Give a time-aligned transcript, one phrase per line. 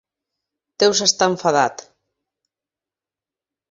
[0.85, 1.87] Deus estar enfadat.